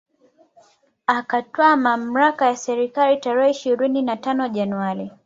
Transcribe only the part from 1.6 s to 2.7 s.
mamlaka ya